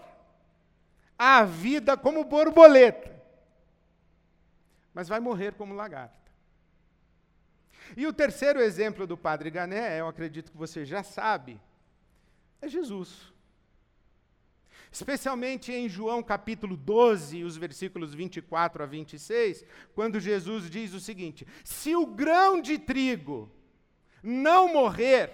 à 1.19 1.45
vida 1.45 1.97
como 1.97 2.25
borboleta, 2.25 3.23
mas 4.93 5.09
vai 5.09 5.19
morrer 5.19 5.55
como 5.55 5.73
lagarta. 5.73 6.31
E 7.97 8.07
o 8.07 8.13
terceiro 8.13 8.61
exemplo 8.61 9.07
do 9.07 9.17
padre 9.17 9.51
Gané, 9.51 9.99
eu 9.99 10.09
acredito 10.09 10.51
que 10.51 10.59
você 10.59 10.85
já 10.85 11.03
sabe, 11.03 11.59
é 12.61 12.69
Jesus. 12.69 13.33
Especialmente 14.91 15.71
em 15.73 15.89
João 15.89 16.23
capítulo 16.23 16.77
12, 16.77 17.45
os 17.45 17.57
versículos 17.57 18.15
24 18.15 18.83
a 18.83 18.87
26, 18.87 19.65
quando 19.95 20.19
Jesus 20.19 20.71
diz 20.71 20.95
o 20.95 21.01
seguinte: 21.01 21.47
Se 21.63 21.95
o 21.95 22.07
grão 22.07 22.61
de 22.61 22.79
trigo 22.79 23.51
não 24.23 24.73
morrer, 24.73 25.31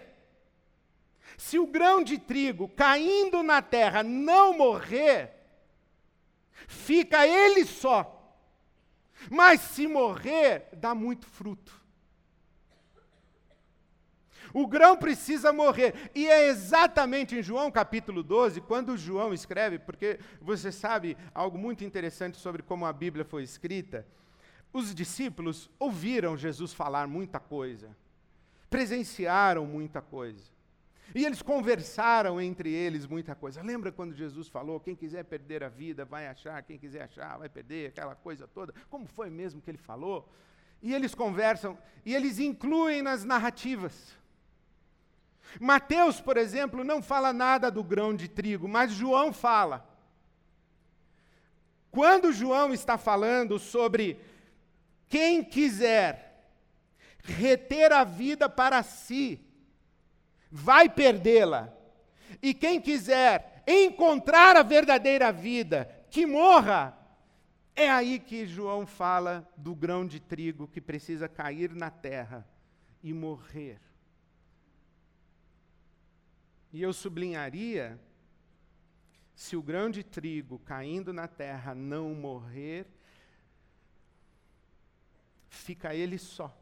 se 1.36 1.58
o 1.58 1.66
grão 1.66 2.02
de 2.02 2.18
trigo 2.18 2.68
caindo 2.68 3.42
na 3.42 3.62
terra 3.62 4.02
não 4.02 4.56
morrer, 4.56 5.32
fica 6.66 7.26
ele 7.26 7.64
só. 7.64 8.10
Mas 9.30 9.60
se 9.60 9.86
morrer, 9.86 10.68
dá 10.72 10.94
muito 10.94 11.26
fruto. 11.26 11.83
O 14.54 14.66
grão 14.66 14.96
precisa 14.96 15.52
morrer. 15.52 16.10
E 16.14 16.26
é 16.26 16.48
exatamente 16.48 17.36
em 17.36 17.42
João 17.42 17.70
capítulo 17.70 18.22
12, 18.22 18.62
quando 18.62 18.96
João 18.96 19.34
escreve, 19.34 19.78
porque 19.78 20.18
você 20.40 20.72
sabe 20.72 21.14
algo 21.34 21.58
muito 21.58 21.84
interessante 21.84 22.38
sobre 22.38 22.62
como 22.62 22.86
a 22.86 22.92
Bíblia 22.92 23.26
foi 23.26 23.42
escrita. 23.42 24.06
Os 24.72 24.94
discípulos 24.94 25.68
ouviram 25.78 26.36
Jesus 26.36 26.72
falar 26.72 27.06
muita 27.06 27.38
coisa 27.38 27.94
presenciaram 28.74 29.64
muita 29.64 30.02
coisa. 30.02 30.50
E 31.14 31.24
eles 31.24 31.40
conversaram 31.40 32.40
entre 32.40 32.72
eles 32.72 33.06
muita 33.06 33.32
coisa. 33.32 33.62
Lembra 33.62 33.92
quando 33.92 34.12
Jesus 34.16 34.48
falou: 34.48 34.80
quem 34.80 34.96
quiser 34.96 35.22
perder 35.22 35.62
a 35.62 35.68
vida 35.68 36.04
vai 36.04 36.26
achar, 36.26 36.60
quem 36.64 36.76
quiser 36.76 37.02
achar 37.02 37.38
vai 37.38 37.48
perder, 37.48 37.90
aquela 37.90 38.16
coisa 38.16 38.48
toda? 38.48 38.74
Como 38.90 39.06
foi 39.06 39.30
mesmo 39.30 39.62
que 39.62 39.70
ele 39.70 39.78
falou? 39.78 40.28
E 40.82 40.92
eles 40.92 41.14
conversam 41.14 41.78
e 42.04 42.12
eles 42.12 42.40
incluem 42.40 43.00
nas 43.00 43.24
narrativas. 43.24 44.18
Mateus, 45.60 46.20
por 46.20 46.36
exemplo, 46.36 46.82
não 46.82 47.02
fala 47.02 47.32
nada 47.32 47.70
do 47.70 47.82
grão 47.82 48.14
de 48.14 48.28
trigo, 48.28 48.68
mas 48.68 48.92
João 48.92 49.32
fala. 49.32 49.88
Quando 51.90 52.32
João 52.32 52.72
está 52.72 52.98
falando 52.98 53.58
sobre 53.58 54.18
quem 55.08 55.44
quiser 55.44 56.24
reter 57.22 57.92
a 57.92 58.04
vida 58.04 58.48
para 58.48 58.82
si, 58.82 59.40
vai 60.50 60.88
perdê-la. 60.88 61.72
E 62.42 62.52
quem 62.52 62.80
quiser 62.80 63.62
encontrar 63.66 64.56
a 64.56 64.62
verdadeira 64.62 65.32
vida, 65.32 65.88
que 66.10 66.26
morra. 66.26 66.98
É 67.76 67.90
aí 67.90 68.20
que 68.20 68.46
João 68.46 68.86
fala 68.86 69.48
do 69.56 69.74
grão 69.74 70.06
de 70.06 70.20
trigo 70.20 70.68
que 70.68 70.80
precisa 70.80 71.28
cair 71.28 71.74
na 71.74 71.90
terra 71.90 72.46
e 73.02 73.12
morrer. 73.12 73.80
E 76.74 76.82
eu 76.82 76.92
sublinharia: 76.92 77.96
se 79.32 79.56
o 79.56 79.62
grão 79.62 79.88
de 79.88 80.02
trigo 80.02 80.58
caindo 80.58 81.12
na 81.12 81.28
terra 81.28 81.72
não 81.72 82.12
morrer, 82.12 82.84
fica 85.48 85.94
ele 85.94 86.18
só. 86.18 86.52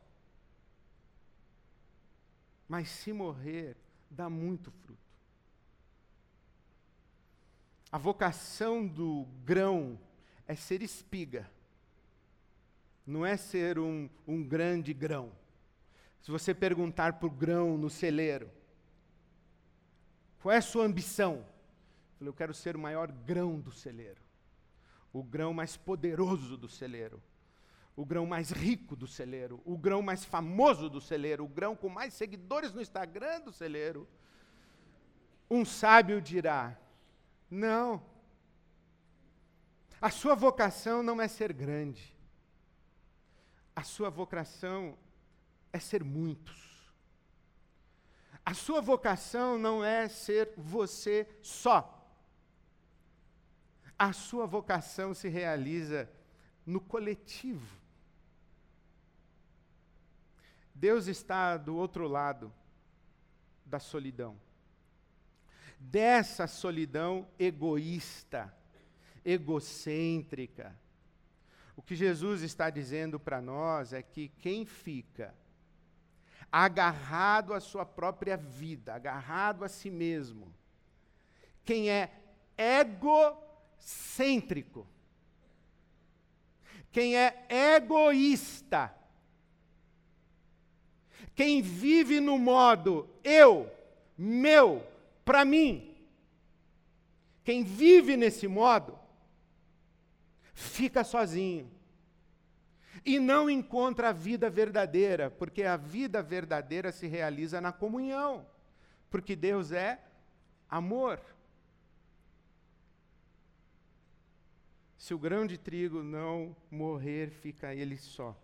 Mas 2.69 2.91
se 2.91 3.11
morrer, 3.11 3.75
dá 4.11 4.29
muito 4.29 4.71
fruto. 4.71 5.01
A 7.91 7.97
vocação 7.97 8.87
do 8.87 9.27
grão 9.47 9.99
é 10.47 10.55
ser 10.55 10.83
espiga, 10.83 11.51
não 13.07 13.25
é 13.25 13.39
ser 13.39 13.79
um, 13.79 14.11
um 14.29 14.45
grande 14.45 14.93
grão. 14.93 15.33
Se 16.21 16.31
você 16.31 16.55
perguntar 16.55 17.15
para 17.15 17.27
o 17.27 17.31
grão 17.31 17.79
no 17.79 17.89
celeiro, 17.89 18.51
qual 20.43 20.53
é 20.53 20.59
a 20.59 20.63
sua 20.63 20.85
ambição? 20.85 21.47
Eu 22.21 22.35
quero 22.35 22.53
ser 22.53 22.75
o 22.75 22.79
maior 22.79 23.11
grão 23.11 23.61
do 23.61 23.71
celeiro, 23.71 24.21
o 25.13 25.23
grão 25.23 25.55
mais 25.55 25.77
poderoso 25.77 26.57
do 26.57 26.69
celeiro, 26.69 27.23
o 27.95 28.05
grão 28.05 28.27
mais 28.27 28.51
rico 28.51 28.97
do 28.97 29.07
celeiro, 29.07 29.63
o 29.65 29.79
grão 29.79 30.03
mais 30.03 30.25
famoso 30.25 30.91
do 30.91 31.01
celeiro, 31.01 31.45
o 31.45 31.49
grão 31.49 31.77
com 31.77 31.89
mais 31.89 32.13
seguidores 32.15 32.73
no 32.73 32.81
Instagram 32.81 33.41
do 33.43 33.53
celeiro. 33.53 34.09
Um 35.49 35.65
sábio 35.65 36.21
dirá: 36.21 36.77
não. 37.49 38.03
A 40.01 40.11
sua 40.11 40.35
vocação 40.35 41.03
não 41.03 41.21
é 41.21 41.29
ser 41.29 41.53
grande. 41.53 42.17
A 43.77 43.85
sua 43.85 44.11
vocação 44.11 44.99
é 45.73 45.79
ser 45.79 46.03
muitos. 46.03 46.72
A 48.45 48.55
sua 48.55 48.81
vocação 48.81 49.59
não 49.59 49.85
é 49.85 50.09
ser 50.09 50.53
você 50.57 51.29
só. 51.41 51.99
A 53.99 54.13
sua 54.13 54.47
vocação 54.47 55.15
se 55.15 55.29
realiza 55.29 56.11
no 56.67 56.81
coletivo. 56.81 57.81
Deus 60.75 61.07
está 61.07 61.57
do 61.57 61.77
outro 61.77 62.09
lado 62.09 62.53
da 63.65 63.79
solidão 63.79 64.37
dessa 65.91 66.47
solidão 66.47 67.27
egoísta, 67.39 68.55
egocêntrica. 69.25 70.79
O 71.75 71.83
que 71.83 71.97
Jesus 71.97 72.43
está 72.43 72.71
dizendo 72.71 73.19
para 73.19 73.41
nós 73.41 73.93
é 73.93 74.03
que 74.03 74.29
quem 74.29 74.65
fica 74.65 75.35
agarrado 76.53 77.55
à 77.55 77.61
sua 77.61 77.87
própria 77.87 78.37
vida, 78.37 78.95
agarrado 78.95 79.65
a 79.65 79.69
si 79.69 79.91
mesmo, 79.91 80.55
quem 81.65 81.91
é 81.91 82.13
egocêntrico, 82.59 84.87
quem 86.93 87.17
é 87.17 87.47
egoísta, 87.49 88.95
quem 91.35 91.63
vive 91.63 92.21
no 92.21 92.39
modo 92.39 93.09
eu, 93.25 93.69
meu, 94.17 94.87
para 95.25 95.45
mim. 95.45 95.89
Quem 97.45 97.65
vive 97.65 98.17
nesse 98.17 98.47
modo, 98.47 98.97
fica 100.55 101.03
sozinho. 101.03 101.69
E 103.05 103.19
não 103.19 103.51
encontra 103.51 104.11
a 104.11 104.13
vida 104.13 104.49
verdadeira, 104.49 105.31
porque 105.31 105.65
a 105.65 105.77
vida 105.77 106.23
verdadeira 106.23 106.93
se 106.93 107.07
realiza 107.07 107.61
na 107.61 107.73
comunhão. 107.73 108.47
Porque 109.11 109.35
Deus 109.35 109.73
é 109.73 110.01
amor. 110.69 111.21
Se 114.97 115.13
o 115.13 115.19
grão 115.19 115.47
de 115.47 115.59
trigo 115.59 116.03
não 116.03 116.55
morrer, 116.71 117.31
fica 117.31 117.75
ele 117.75 117.97
só. 117.97 118.41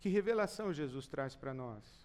Que 0.00 0.08
revelação 0.08 0.72
Jesus 0.72 1.06
traz 1.06 1.36
para 1.36 1.54
nós? 1.54 2.04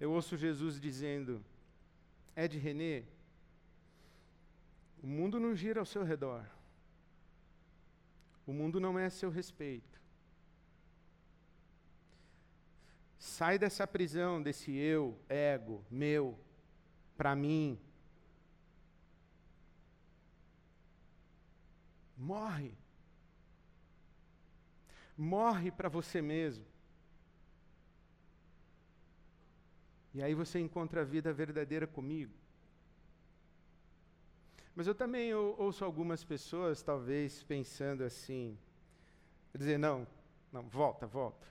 Eu 0.00 0.10
ouço 0.10 0.36
Jesus 0.36 0.80
dizendo: 0.80 1.44
Ed 2.34 2.58
René, 2.58 3.04
o 5.02 5.06
mundo 5.06 5.40
não 5.40 5.54
gira 5.54 5.80
ao 5.80 5.86
seu 5.86 6.04
redor. 6.04 6.46
O 8.46 8.52
mundo 8.52 8.78
não 8.78 8.98
é 8.98 9.06
a 9.06 9.10
seu 9.10 9.30
respeito. 9.30 10.00
Sai 13.18 13.58
dessa 13.58 13.86
prisão, 13.86 14.42
desse 14.42 14.72
eu, 14.72 15.18
ego, 15.28 15.84
meu, 15.90 16.38
para 17.16 17.34
mim. 17.34 17.78
Morre. 22.16 22.76
Morre 25.16 25.70
para 25.70 25.88
você 25.88 26.22
mesmo. 26.22 26.64
E 30.14 30.22
aí 30.22 30.34
você 30.34 30.58
encontra 30.60 31.00
a 31.00 31.04
vida 31.04 31.32
verdadeira 31.32 31.86
comigo. 31.86 32.41
Mas 34.74 34.86
eu 34.86 34.94
também 34.94 35.34
ouço 35.34 35.84
algumas 35.84 36.24
pessoas, 36.24 36.82
talvez, 36.82 37.42
pensando 37.42 38.02
assim, 38.04 38.58
dizer, 39.54 39.78
não, 39.78 40.06
não, 40.50 40.62
volta, 40.68 41.06
volta. 41.06 41.46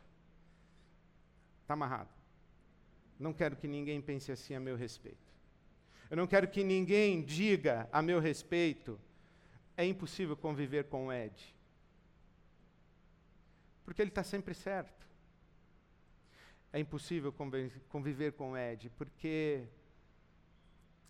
Está 1.61 1.75
amarrado. 1.75 2.09
Não 3.19 3.33
quero 3.33 3.55
que 3.55 3.67
ninguém 3.67 4.01
pense 4.01 4.31
assim 4.31 4.55
a 4.55 4.59
meu 4.59 4.75
respeito. 4.75 5.31
Eu 6.09 6.17
não 6.17 6.27
quero 6.27 6.47
que 6.47 6.63
ninguém 6.63 7.21
diga 7.23 7.87
a 7.91 8.01
meu 8.01 8.19
respeito, 8.19 8.99
é 9.77 9.85
impossível 9.85 10.35
conviver 10.35 10.85
com 10.85 11.07
o 11.07 11.13
Ed. 11.13 11.55
Porque 13.85 14.01
ele 14.01 14.09
está 14.09 14.23
sempre 14.23 14.53
certo 14.53 15.01
é 16.73 16.79
impossível 16.79 17.33
conviver 17.89 18.31
com 18.33 18.51
o 18.51 18.57
Ed, 18.57 18.89
porque 18.91 19.63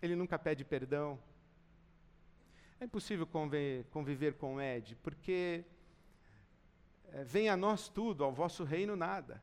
ele 0.01 0.15
nunca 0.15 0.39
pede 0.39 0.65
perdão. 0.65 1.19
É 2.81 2.85
impossível 2.85 3.27
conviver 3.91 4.33
com 4.33 4.55
o 4.55 4.61
Ed, 4.61 4.95
porque 5.03 5.63
é, 7.11 7.23
vem 7.23 7.47
a 7.47 7.55
nós 7.55 7.87
tudo, 7.87 8.23
ao 8.23 8.33
vosso 8.33 8.63
reino 8.63 8.95
nada. 8.95 9.39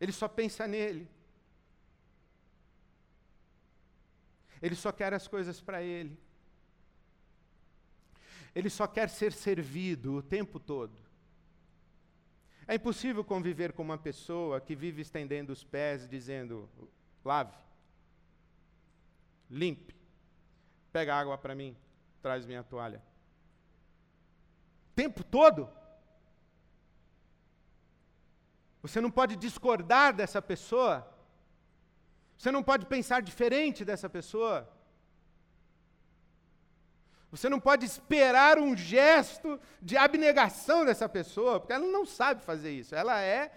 Ele 0.00 0.10
só 0.10 0.26
pensa 0.26 0.66
nele. 0.66 1.08
Ele 4.60 4.74
só 4.74 4.90
quer 4.90 5.14
as 5.14 5.28
coisas 5.28 5.60
para 5.60 5.84
ele. 5.84 6.18
Ele 8.52 8.68
só 8.70 8.88
quer 8.88 9.08
ser 9.08 9.32
servido 9.32 10.16
o 10.16 10.22
tempo 10.22 10.58
todo. 10.58 10.98
É 12.66 12.74
impossível 12.74 13.22
conviver 13.22 13.72
com 13.72 13.82
uma 13.82 13.98
pessoa 13.98 14.60
que 14.60 14.74
vive 14.74 15.00
estendendo 15.00 15.52
os 15.52 15.62
pés, 15.62 16.08
dizendo: 16.08 16.68
lave, 17.24 17.56
limpe, 19.48 19.94
pega 20.90 21.14
água 21.14 21.38
para 21.38 21.54
mim, 21.54 21.76
traz 22.26 22.44
minha 22.44 22.64
toalha. 22.64 23.00
Tempo 24.96 25.22
todo. 25.22 25.70
Você 28.82 29.00
não 29.00 29.12
pode 29.12 29.36
discordar 29.36 30.12
dessa 30.12 30.42
pessoa. 30.42 31.08
Você 32.36 32.50
não 32.50 32.64
pode 32.64 32.84
pensar 32.86 33.22
diferente 33.22 33.84
dessa 33.84 34.08
pessoa. 34.10 34.68
Você 37.30 37.48
não 37.48 37.60
pode 37.60 37.86
esperar 37.86 38.58
um 38.58 38.76
gesto 38.76 39.60
de 39.80 39.96
abnegação 39.96 40.84
dessa 40.84 41.08
pessoa, 41.08 41.60
porque 41.60 41.74
ela 41.74 41.86
não 41.86 42.04
sabe 42.04 42.42
fazer 42.42 42.72
isso. 42.72 42.92
Ela 42.92 43.20
é 43.20 43.52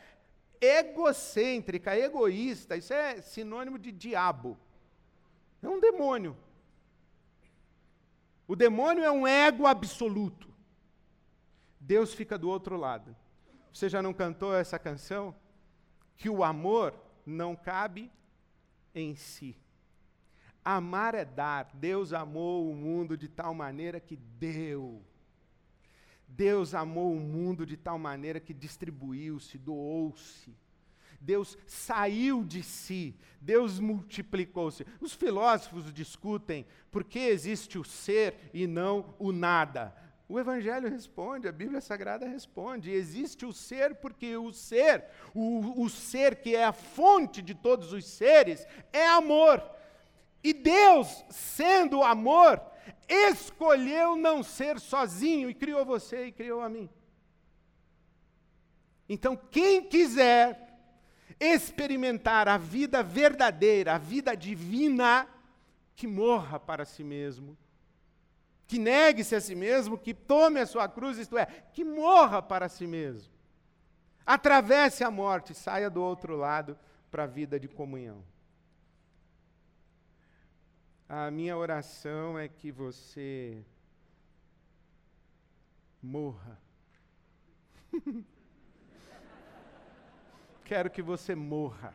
egocêntrica, 0.62 1.98
egoísta. 1.98 2.78
Isso 2.78 2.94
é 2.94 3.20
sinônimo 3.20 3.80
de 3.80 3.92
diabo. 3.92 4.56
É 5.64 5.68
um 5.68 5.80
demônio. 5.80 6.38
O 8.50 8.56
demônio 8.56 9.04
é 9.04 9.12
um 9.12 9.28
ego 9.28 9.68
absoluto. 9.68 10.52
Deus 11.80 12.16
fica 12.16 12.36
do 12.36 12.50
outro 12.50 12.76
lado. 12.76 13.16
Você 13.72 13.88
já 13.88 14.02
não 14.02 14.12
cantou 14.12 14.56
essa 14.56 14.80
canção? 14.80 15.36
Que 16.18 16.32
o 16.32 16.44
amor 16.44 17.00
não 17.24 17.56
cabe 17.56 18.12
em 18.96 19.16
si. 19.16 19.56
Amar 20.66 21.14
é 21.14 21.24
dar. 21.24 21.70
Deus 21.76 22.12
amou 22.12 22.68
o 22.68 22.76
mundo 22.76 23.16
de 23.16 23.28
tal 23.28 23.54
maneira 23.54 24.00
que 24.00 24.16
deu. 24.16 25.06
Deus 26.28 26.74
amou 26.74 27.14
o 27.14 27.20
mundo 27.20 27.68
de 27.68 27.78
tal 27.78 28.00
maneira 28.00 28.40
que 28.40 28.52
distribuiu-se, 28.52 29.60
doou-se. 29.60 30.58
Deus 31.22 31.58
saiu 31.68 32.44
de 32.44 32.64
si, 32.64 33.16
Deus 33.42 33.80
multiplicou-se. 33.80 34.86
Os 35.00 35.14
filósofos 35.14 35.94
discutem 35.94 36.66
por 36.92 37.04
que 37.04 37.20
existe 37.20 37.78
o 37.78 37.84
ser 37.84 38.50
e 38.54 38.66
não 38.66 39.14
o 39.20 39.32
nada. 39.32 39.96
O 40.28 40.40
Evangelho 40.40 40.90
responde, 40.90 41.48
a 41.48 41.52
Bíblia 41.52 41.82
Sagrada 41.82 42.28
responde: 42.28 42.92
existe 42.92 43.46
o 43.46 43.52
ser 43.52 43.96
porque 43.96 44.38
o 44.38 44.54
ser, 44.54 45.06
o, 45.34 45.84
o 45.84 45.90
ser 45.90 46.36
que 46.36 46.56
é 46.56 46.66
a 46.66 46.72
fonte 46.72 47.42
de 47.42 47.56
todos 47.56 47.92
os 47.92 48.06
seres, 48.06 48.66
é 48.94 49.08
amor. 49.08 49.64
E 50.44 50.54
Deus, 50.54 51.26
sendo 51.30 52.04
amor, 52.04 52.62
escolheu 53.08 54.16
não 54.16 54.44
ser 54.44 54.80
sozinho 54.80 55.50
e 55.50 55.54
criou 55.54 55.84
você 55.84 56.28
e 56.28 56.32
criou 56.32 56.62
a 56.62 56.70
mim. 56.70 56.88
Então, 59.10 59.36
quem 59.36 59.84
quiser 59.84 60.69
experimentar 61.40 62.48
a 62.48 62.58
vida 62.58 63.02
verdadeira, 63.02 63.96
a 63.96 63.98
vida 63.98 64.36
divina, 64.36 65.28
que 65.96 66.06
morra 66.06 66.60
para 66.60 66.86
si 66.86 67.04
mesmo, 67.04 67.58
que 68.68 68.78
negue-se 68.78 69.36
a 69.36 69.42
si 69.42 69.56
mesmo, 69.56 69.98
que 69.98 70.14
tome 70.14 70.60
a 70.60 70.66
sua 70.66 70.88
cruz, 70.88 71.18
isto 71.18 71.38
é, 71.38 71.46
que 71.46 71.84
morra 71.84 72.42
para 72.42 72.68
si 72.68 72.86
mesmo. 72.86 73.32
Atravesse 74.26 75.04
a 75.04 75.10
morte, 75.10 75.54
saia 75.54 75.90
do 75.90 76.04
outro 76.04 76.36
lado 76.36 76.78
para 77.10 77.24
a 77.24 77.28
vida 77.28 77.60
de 77.60 77.68
comunhão. 77.68 78.24
A 81.08 81.32
minha 81.32 81.58
oração 81.58 82.38
é 82.38 82.48
que 82.48 82.72
você 82.72 83.66
morra. 86.02 86.62
Quero 90.70 90.90
que 90.92 91.02
você 91.02 91.34
morra. 91.34 91.92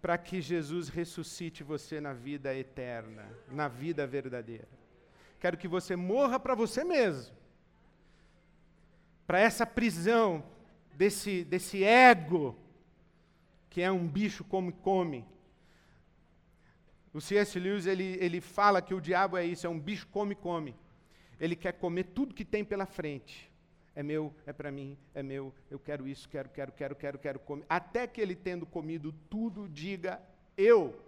Para 0.00 0.16
que 0.16 0.40
Jesus 0.40 0.88
ressuscite 0.88 1.62
você 1.62 2.00
na 2.00 2.14
vida 2.14 2.54
eterna, 2.54 3.28
na 3.50 3.68
vida 3.68 4.06
verdadeira. 4.06 4.66
Quero 5.38 5.58
que 5.58 5.68
você 5.68 5.94
morra 5.94 6.40
para 6.40 6.54
você 6.54 6.82
mesmo. 6.82 7.36
Para 9.26 9.38
essa 9.38 9.66
prisão 9.66 10.42
desse, 10.94 11.44
desse 11.44 11.84
ego, 11.84 12.56
que 13.68 13.82
é 13.82 13.92
um 13.92 14.08
bicho 14.08 14.42
como 14.42 14.72
come 14.72 15.26
o 17.12 17.20
C.S. 17.20 17.58
Lewis 17.58 17.86
ele, 17.86 18.16
ele 18.20 18.40
fala 18.40 18.80
que 18.80 18.94
o 18.94 19.00
diabo 19.00 19.36
é 19.36 19.44
isso, 19.44 19.66
é 19.66 19.70
um 19.70 19.78
bicho 19.78 20.06
come-come. 20.08 20.76
Ele 21.40 21.56
quer 21.56 21.72
comer 21.72 22.04
tudo 22.04 22.34
que 22.34 22.44
tem 22.44 22.64
pela 22.64 22.86
frente. 22.86 23.49
É 24.00 24.02
meu, 24.02 24.34
é 24.46 24.52
para 24.54 24.72
mim, 24.72 24.96
é 25.12 25.22
meu, 25.22 25.52
eu 25.70 25.78
quero 25.78 26.08
isso, 26.08 26.26
quero, 26.26 26.48
quero, 26.48 26.72
quero, 26.72 26.96
quero, 26.96 27.18
quero 27.18 27.38
comer. 27.38 27.66
Até 27.68 28.06
que 28.06 28.18
ele, 28.18 28.34
tendo 28.34 28.64
comido 28.64 29.12
tudo, 29.28 29.68
diga 29.68 30.18
eu, 30.56 30.98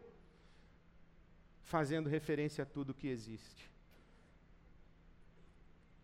fazendo 1.62 2.06
referência 2.10 2.64
a 2.64 2.66
tudo 2.66 2.92
que 2.92 3.08
existe. 3.08 3.70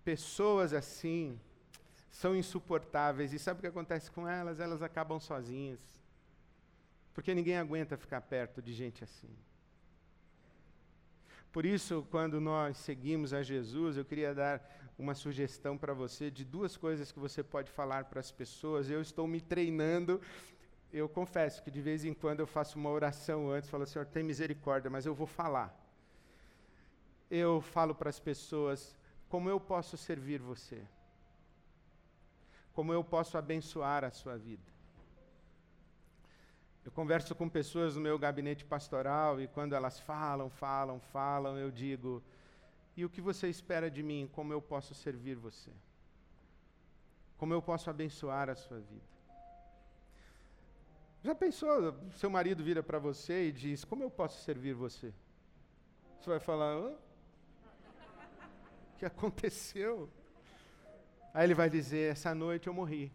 Pessoas 0.03 0.73
assim 0.73 1.39
são 2.11 2.35
insuportáveis. 2.35 3.35
E 3.35 3.39
sabe 3.39 3.59
o 3.59 3.61
que 3.61 3.67
acontece 3.67 4.11
com 4.11 4.27
elas? 4.27 4.59
Elas 4.59 4.81
acabam 4.81 5.21
sozinhas. 5.21 5.81
Porque 7.13 7.35
ninguém 7.35 7.59
aguenta 7.59 7.99
ficar 7.99 8.23
perto 8.23 8.63
de 8.63 8.73
gente 8.73 9.05
assim. 9.05 9.37
Por 11.53 11.67
isso, 11.67 12.07
quando 12.11 12.41
nós 12.41 12.79
seguimos 12.79 13.35
a 13.35 13.43
Jesus, 13.43 13.99
eu 13.99 14.07
queria 14.07 14.35
dar 14.35 14.67
uma 14.99 15.15
sugestão 15.15 15.79
para 15.79 15.95
você 15.95 16.31
de 16.31 16.45
duas 16.45 16.77
coisas 16.77 17.13
que 17.13 17.21
você 17.21 17.43
pode 17.43 17.71
falar 17.71 18.07
para 18.07 18.19
as 18.19 18.33
pessoas. 18.33 18.91
Eu 18.91 19.01
estou 19.01 19.29
me 19.29 19.41
treinando. 19.41 20.21
Eu 20.93 21.09
confesso 21.09 21.63
que 21.63 21.71
de 21.71 21.81
vez 21.81 22.05
em 22.05 22.13
quando 22.13 22.41
eu 22.41 22.47
faço 22.47 22.79
uma 22.79 22.91
oração 22.91 23.51
antes, 23.51 23.71
falo, 23.71 23.87
Senhor, 23.87 24.07
tem 24.07 24.25
misericórdia, 24.25 24.91
mas 24.91 25.07
eu 25.07 25.15
vou 25.15 25.27
falar. 25.27 25.73
Eu 27.31 27.61
falo 27.61 27.95
para 27.95 28.11
as 28.11 28.19
pessoas 28.19 28.97
como 29.29 29.49
eu 29.49 29.61
posso 29.61 29.97
servir 29.97 30.41
você, 30.41 30.83
como 32.73 32.93
eu 32.93 33.05
posso 33.05 33.37
abençoar 33.37 34.03
a 34.03 34.11
sua 34.11 34.37
vida. 34.37 34.79
Eu 36.85 36.91
converso 36.91 37.35
com 37.35 37.49
pessoas 37.51 37.95
no 37.95 38.01
meu 38.01 38.19
gabinete 38.19 38.65
pastoral 38.65 39.39
e 39.39 39.47
quando 39.47 39.75
elas 39.75 40.01
falam, 40.01 40.49
falam, 40.49 40.99
falam, 40.99 41.59
eu 41.59 41.71
digo: 41.71 42.23
e 42.99 43.05
o 43.05 43.09
que 43.09 43.21
você 43.21 43.49
espera 43.49 43.89
de 43.89 44.03
mim? 44.03 44.29
Como 44.33 44.53
eu 44.53 44.61
posso 44.61 44.93
servir 44.93 45.37
você? 45.37 45.71
Como 47.37 47.55
eu 47.55 47.63
posso 47.63 47.89
abençoar 47.89 48.51
a 48.51 48.57
sua 48.57 48.81
vida? 48.81 49.07
Já 51.23 51.33
pensou, 51.33 51.95
seu 52.17 52.29
marido 52.29 52.65
vira 52.65 52.83
para 52.83 52.99
você 52.99 53.47
e 53.47 53.53
diz: 53.53 53.85
Como 53.85 54.03
eu 54.03 54.11
posso 54.11 54.43
servir 54.43 54.75
você? 54.75 55.15
Você 56.19 56.29
vai 56.29 56.41
falar: 56.41 56.77
o 56.77 56.99
que 58.99 59.07
aconteceu? 59.07 60.11
Aí 61.33 61.45
ele 61.47 61.55
vai 61.55 61.71
dizer: 61.71 62.11
Essa 62.11 62.35
noite 62.35 62.67
eu 62.67 62.75
morri, 62.75 63.13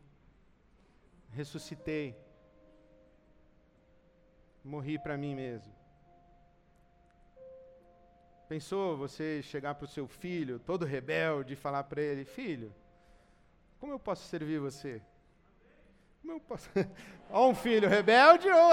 ressuscitei, 1.29 2.17
morri 4.63 4.97
para 4.97 5.17
mim 5.17 5.35
mesmo. 5.35 5.82
Pensou 8.47 8.97
você 8.97 9.41
chegar 9.41 9.75
para 9.75 9.86
o 9.86 9.88
seu 9.88 10.08
filho, 10.08 10.60
todo 10.60 10.86
rebelde, 10.86 11.53
e 11.53 11.56
falar 11.56 11.84
para 11.86 12.01
ele: 12.01 12.25
Filho, 12.25 12.73
como 13.79 13.93
eu 13.93 13.99
posso 13.99 14.27
servir 14.27 14.60
você? 14.60 15.01
Como 16.21 16.34
eu 16.34 16.39
posso. 16.39 16.69
Ó, 17.29 17.49
um 17.49 17.56
filho 17.56 17.88
rebelde 17.88 18.47
ou. 18.49 18.71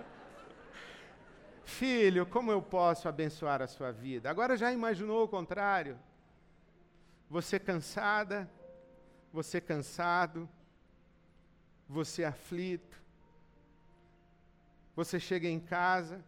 filho, 1.64 2.26
como 2.26 2.50
eu 2.50 2.60
posso 2.60 3.08
abençoar 3.08 3.62
a 3.62 3.66
sua 3.66 3.92
vida? 3.92 4.28
Agora 4.28 4.56
já 4.56 4.72
imaginou 4.72 5.24
o 5.24 5.28
contrário? 5.28 5.98
Você 7.28 7.58
cansada, 7.58 8.50
você 9.32 9.60
cansado, 9.60 10.48
você 11.88 12.24
aflito, 12.24 13.00
você 14.96 15.20
chega 15.20 15.48
em 15.48 15.60
casa, 15.60 16.24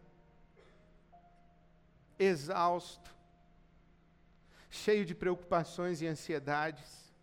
exausto, 2.17 3.13
cheio 4.69 5.05
de 5.05 5.13
preocupações 5.13 6.01
e 6.01 6.07
ansiedades, 6.07 7.13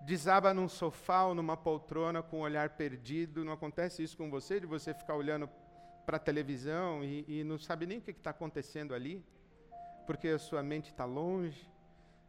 desaba 0.00 0.54
num 0.54 0.68
sofá 0.68 1.24
ou 1.24 1.34
numa 1.34 1.56
poltrona 1.56 2.22
com 2.22 2.38
o 2.38 2.42
olhar 2.42 2.70
perdido. 2.70 3.44
Não 3.44 3.52
acontece 3.52 4.02
isso 4.02 4.16
com 4.16 4.30
você, 4.30 4.60
de 4.60 4.66
você 4.66 4.94
ficar 4.94 5.14
olhando 5.14 5.48
para 6.06 6.16
a 6.16 6.20
televisão 6.20 7.04
e, 7.04 7.24
e, 7.28 7.44
não 7.44 7.58
sabe 7.58 7.86
nem 7.86 7.98
o 7.98 8.00
que 8.00 8.12
está 8.12 8.30
acontecendo 8.30 8.94
ali, 8.94 9.22
porque 10.06 10.28
a 10.28 10.38
sua 10.38 10.62
mente 10.62 10.90
está 10.90 11.04
longe, 11.04 11.70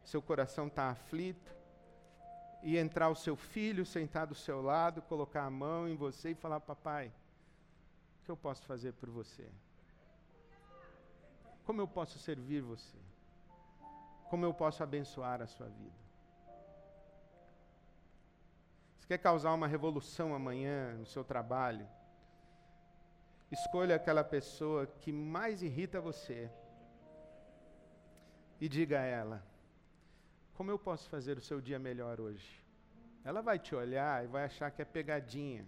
seu 0.03 0.21
coração 0.21 0.67
está 0.67 0.89
aflito, 0.89 1.55
e 2.61 2.77
entrar 2.77 3.09
o 3.09 3.15
seu 3.15 3.37
filho 3.37 3.85
sentado 3.85 4.29
do 4.29 4.35
seu 4.35 4.61
lado, 4.61 5.01
colocar 5.03 5.45
a 5.45 5.49
mão 5.49 5.87
em 5.87 5.95
você 5.95 6.31
e 6.31 6.35
falar: 6.35 6.59
Papai, 6.59 7.09
que 8.29 8.31
eu 8.31 8.37
posso 8.37 8.63
fazer 8.65 8.93
por 8.93 9.09
você? 9.09 9.47
Como 11.69 11.81
eu 11.81 11.87
posso 11.87 12.17
servir 12.17 12.61
você? 12.63 12.97
Como 14.27 14.43
eu 14.43 14.51
posso 14.51 14.81
abençoar 14.81 15.39
a 15.39 15.45
sua 15.45 15.67
vida? 15.67 15.99
Você 18.97 19.05
quer 19.05 19.19
causar 19.19 19.53
uma 19.53 19.67
revolução 19.67 20.33
amanhã 20.33 20.95
no 20.95 21.05
seu 21.05 21.23
trabalho? 21.23 21.87
Escolha 23.51 23.97
aquela 23.97 24.23
pessoa 24.23 24.87
que 24.87 25.11
mais 25.11 25.61
irrita 25.61 26.01
você 26.01 26.49
e 28.59 28.67
diga 28.67 29.01
a 29.01 29.03
ela: 29.03 29.43
Como 30.55 30.71
eu 30.71 30.79
posso 30.79 31.07
fazer 31.07 31.37
o 31.37 31.41
seu 31.49 31.61
dia 31.61 31.77
melhor 31.77 32.19
hoje? 32.19 32.65
Ela 33.23 33.43
vai 33.43 33.59
te 33.59 33.75
olhar 33.75 34.23
e 34.23 34.27
vai 34.27 34.45
achar 34.45 34.71
que 34.71 34.81
é 34.81 34.85
pegadinha. 34.85 35.67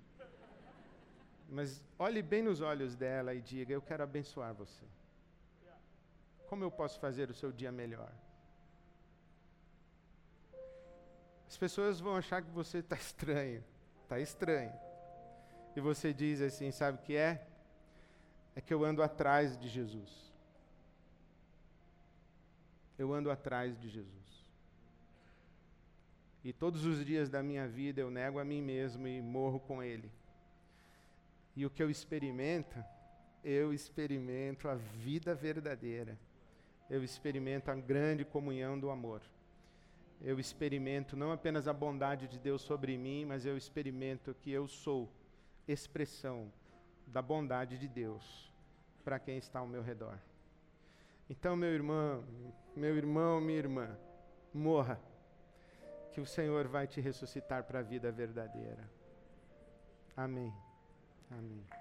Mas 1.47 1.79
olhe 1.99 2.23
bem 2.23 2.41
nos 2.41 2.59
olhos 2.59 2.95
dela 2.95 3.35
e 3.35 3.39
diga: 3.39 3.71
Eu 3.71 3.83
quero 3.83 4.01
abençoar 4.01 4.51
você. 4.55 4.87
Como 6.51 6.65
eu 6.65 6.69
posso 6.69 6.99
fazer 6.99 7.29
o 7.29 7.33
seu 7.33 7.49
dia 7.49 7.71
melhor? 7.71 8.11
As 11.47 11.55
pessoas 11.55 12.01
vão 12.01 12.17
achar 12.17 12.41
que 12.41 12.51
você 12.51 12.79
está 12.79 12.97
estranho. 12.97 13.63
Está 14.03 14.19
estranho. 14.19 14.73
E 15.77 15.79
você 15.79 16.13
diz 16.13 16.41
assim: 16.41 16.69
Sabe 16.69 16.97
o 16.97 17.01
que 17.01 17.15
é? 17.15 17.47
É 18.53 18.59
que 18.59 18.73
eu 18.73 18.83
ando 18.83 19.01
atrás 19.01 19.57
de 19.57 19.69
Jesus. 19.69 20.29
Eu 22.99 23.13
ando 23.13 23.31
atrás 23.31 23.79
de 23.79 23.87
Jesus. 23.87 24.45
E 26.43 26.51
todos 26.51 26.83
os 26.83 27.05
dias 27.05 27.29
da 27.29 27.41
minha 27.41 27.65
vida 27.65 28.01
eu 28.01 28.11
nego 28.11 28.39
a 28.39 28.43
mim 28.43 28.61
mesmo 28.61 29.07
e 29.07 29.21
morro 29.21 29.61
com 29.61 29.81
Ele. 29.81 30.11
E 31.55 31.65
o 31.65 31.69
que 31.69 31.81
eu 31.81 31.89
experimento, 31.89 32.77
eu 33.41 33.73
experimento 33.73 34.67
a 34.67 34.75
vida 34.75 35.33
verdadeira. 35.33 36.19
Eu 36.91 37.05
experimento 37.05 37.71
a 37.71 37.75
grande 37.75 38.25
comunhão 38.25 38.77
do 38.77 38.89
amor. 38.89 39.21
Eu 40.21 40.37
experimento 40.37 41.15
não 41.15 41.31
apenas 41.31 41.65
a 41.65 41.71
bondade 41.73 42.27
de 42.27 42.37
Deus 42.37 42.61
sobre 42.61 42.97
mim, 42.97 43.23
mas 43.23 43.45
eu 43.45 43.55
experimento 43.55 44.35
que 44.41 44.51
eu 44.51 44.67
sou 44.67 45.09
expressão 45.65 46.51
da 47.07 47.21
bondade 47.21 47.77
de 47.77 47.87
Deus 47.87 48.51
para 49.05 49.17
quem 49.17 49.37
está 49.37 49.59
ao 49.59 49.67
meu 49.67 49.81
redor. 49.81 50.17
Então, 51.29 51.55
meu 51.55 51.69
irmão, 51.69 52.25
meu 52.75 52.97
irmão, 52.97 53.39
minha 53.39 53.59
irmã, 53.59 53.97
morra, 54.53 54.99
que 56.11 56.19
o 56.19 56.25
Senhor 56.25 56.67
vai 56.67 56.87
te 56.87 56.99
ressuscitar 56.99 57.63
para 57.63 57.79
a 57.79 57.83
vida 57.83 58.11
verdadeira. 58.11 58.83
Amém. 60.17 60.53
Amém. 61.31 61.80